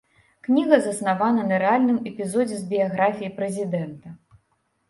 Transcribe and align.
Кніга 0.45 0.77
заснавана 0.85 1.43
на 1.51 1.59
рэальным 1.63 1.99
эпізодзе 2.13 2.57
з 2.63 2.65
біяграфіі 2.73 3.33
прэзідэнта. 3.37 4.19